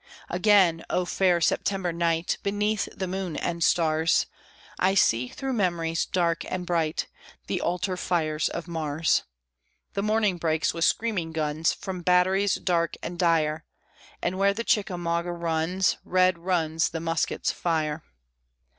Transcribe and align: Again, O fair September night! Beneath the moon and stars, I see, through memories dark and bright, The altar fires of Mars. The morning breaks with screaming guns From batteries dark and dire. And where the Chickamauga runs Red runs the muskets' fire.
Again, 0.31 0.83
O 0.89 1.05
fair 1.05 1.39
September 1.39 1.93
night! 1.93 2.39
Beneath 2.41 2.89
the 2.91 3.05
moon 3.05 3.35
and 3.37 3.63
stars, 3.63 4.25
I 4.79 4.95
see, 4.95 5.27
through 5.27 5.53
memories 5.53 6.07
dark 6.07 6.43
and 6.51 6.65
bright, 6.65 7.05
The 7.45 7.61
altar 7.61 7.95
fires 7.97 8.49
of 8.49 8.67
Mars. 8.67 9.21
The 9.93 10.01
morning 10.01 10.37
breaks 10.39 10.73
with 10.73 10.85
screaming 10.85 11.33
guns 11.33 11.71
From 11.71 12.01
batteries 12.01 12.55
dark 12.55 12.95
and 13.03 13.19
dire. 13.19 13.63
And 14.23 14.39
where 14.39 14.55
the 14.55 14.63
Chickamauga 14.63 15.31
runs 15.33 15.97
Red 16.03 16.39
runs 16.39 16.89
the 16.89 16.99
muskets' 16.99 17.51
fire. 17.51 18.01